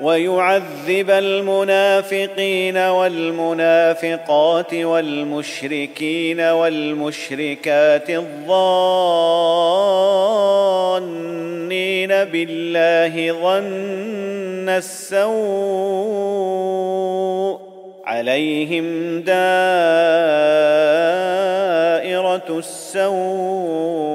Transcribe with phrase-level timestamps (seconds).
[0.00, 8.64] ويعذب المنافقين والمنافقات والمشركين والمشركات الظانين
[12.08, 16.44] بالله ظن السوء
[18.04, 19.44] عليهم دائرة
[22.58, 24.14] السوء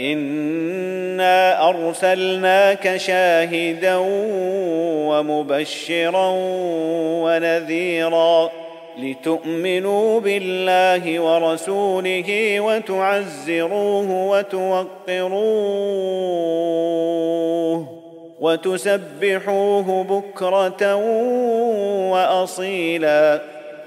[0.00, 3.96] انا ارسلناك شاهدا
[5.08, 6.30] ومبشرا
[7.22, 8.50] ونذيرا
[8.98, 15.38] لتؤمنوا بالله ورسوله وتعزروه وتوقروه
[18.40, 20.94] وتسبحوه بكره
[22.10, 23.40] واصيلا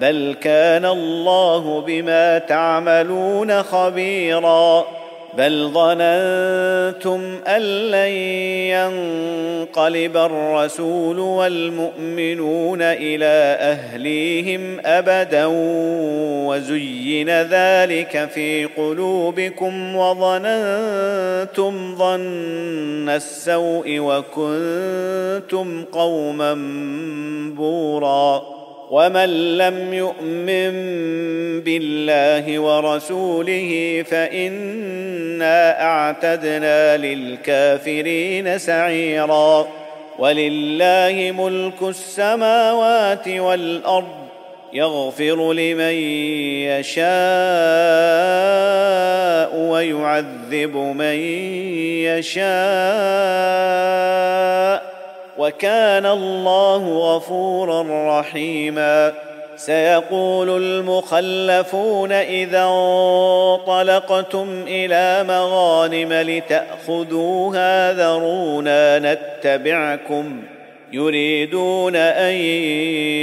[0.00, 4.84] بل كان الله بما تعملون خبيرا
[5.38, 8.12] بل ظننتم ان لن
[8.72, 15.46] ينقلب الرسول والمؤمنون إلى اهليهم ابدا
[16.46, 26.54] وزين ذلك في قلوبكم وظننتم ظن السوء وكنتم قوما
[27.56, 28.56] بورا
[28.90, 30.72] ومن لم يؤمن
[31.60, 39.68] بالله ورسوله فانا اعتدنا للكافرين سعيرا
[40.18, 44.26] ولله ملك السماوات والارض
[44.72, 45.94] يغفر لمن
[46.70, 47.06] يشاء
[49.56, 51.16] ويعذب من
[52.06, 52.46] يشاء
[55.38, 59.12] وكان الله غفورا رحيما.
[59.56, 70.42] سيقول المخلفون إذا انطلقتم إلى مغانم لتأخذوها ذرونا نتبعكم.
[70.92, 72.32] يريدون أن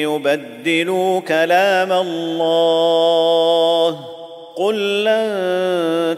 [0.02, 4.00] يبدلوا كلام الله.
[4.56, 6.18] قل لن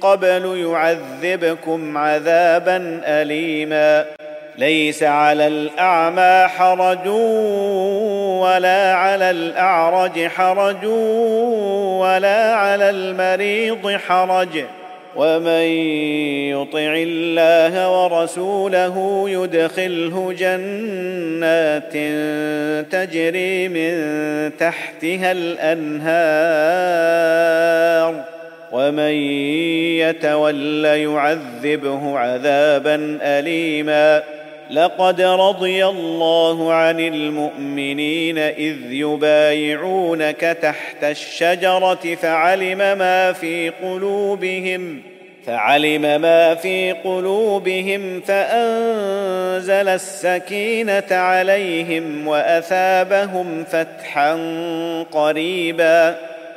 [0.00, 4.04] قبل يعذبكم عذابا اليما.
[4.58, 7.08] ليس على الأعمى حرج
[8.42, 10.84] ولا على الأعرج حرج
[12.00, 14.64] ولا على المريض حرج.
[15.16, 15.62] ومن
[16.52, 21.92] يطع الله ورسوله يدخله جنات
[22.92, 23.92] تجري من
[24.58, 25.96] تحتها الأنهار.
[28.72, 29.12] ومن
[30.00, 34.22] يتول يعذبه عذابا اليما.
[34.70, 45.02] لقد رضي الله عن المؤمنين إذ يبايعونك تحت الشجرة فعلم ما في قلوبهم
[45.46, 54.34] فعلم ما في قلوبهم فأنزل السكينة عليهم وأثابهم فتحا
[55.12, 56.35] قريبا.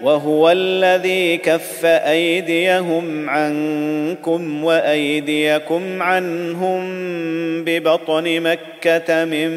[0.00, 6.84] وهو الذي كف أيديهم عنكم وأيديكم عنهم
[7.64, 9.48] ببطن مكة من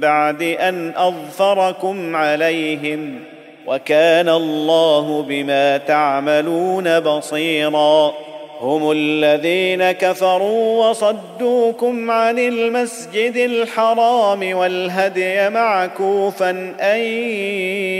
[0.00, 3.20] بعد أن أظفركم عليهم
[3.66, 8.14] وكان الله بما تعملون بصيرا
[8.60, 16.50] هم الذين كفروا وصدوكم عن المسجد الحرام والهدي معكوفا
[16.80, 16.98] أن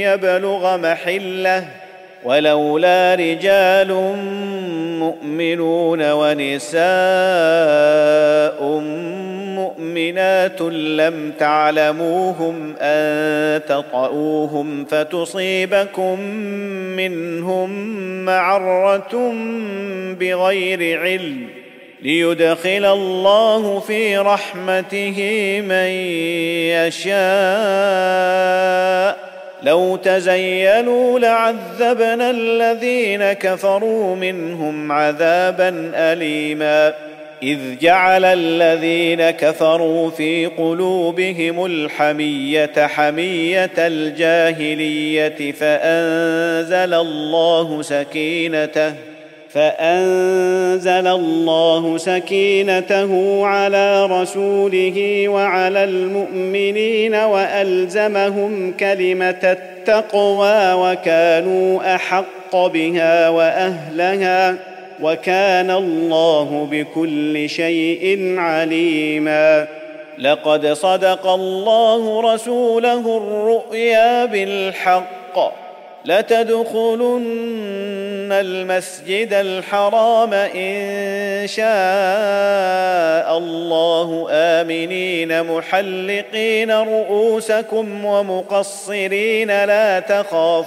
[0.00, 1.64] يبلغ محلة
[2.24, 3.92] ولولا رجال
[4.98, 6.80] مؤمنون ونساء
[9.78, 16.20] مؤمنات لم تعلموهم أن تطئوهم فتصيبكم
[16.96, 17.70] منهم
[18.24, 19.34] معرة
[20.20, 21.48] بغير علم
[22.02, 25.16] ليدخل الله في رحمته
[25.68, 25.88] من
[26.86, 27.16] يشاء.
[29.62, 36.94] لو تزينوا لعذبنا الذين كفروا منهم عذابا اليما.
[37.42, 48.94] إذ جعل الذين كفروا في قلوبهم الحمية حمية الجاهلية فأنزل الله سكينته
[49.50, 65.70] فأنزل الله سكينته على رسوله وعلى المؤمنين وألزمهم كلمة التقوى وكانوا أحق بها وأهلها وكان
[65.70, 69.66] الله بكل شيء عليما.
[70.18, 75.52] لقد صدق الله رسوله الرؤيا بالحق.
[76.04, 81.66] لتدخلن المسجد الحرام إن شاء
[83.38, 84.26] الله.
[84.30, 90.66] آمنين محلقين رؤوسكم ومقصرين لا تخافون.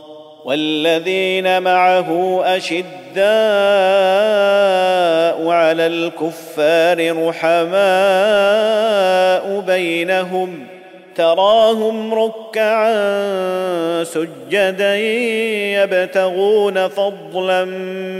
[0.45, 3.21] والذين معه أشداء
[5.49, 7.81] على الكفار رحماء
[9.59, 10.67] بينهم
[11.15, 12.93] تراهم ركعا
[14.03, 14.95] سجدا
[15.83, 17.65] يبتغون فضلا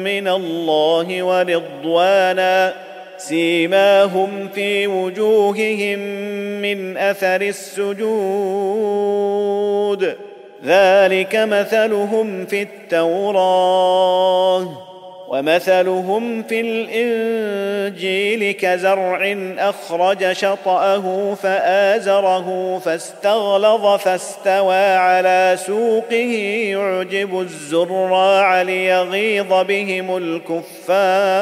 [0.05, 2.73] من الله ورضوانا
[3.17, 5.99] سيماهم في وجوههم
[6.61, 8.01] من أثر السجود.
[10.65, 14.11] ذلك مثلهم في التوراه
[15.31, 26.15] ومثلهم في الإنجيل كزرع أخرج شطأه فآزره فاستغلظ فاستوى على سوقه
[26.71, 31.41] يعجب الزراع ليغيظ بهم الكفار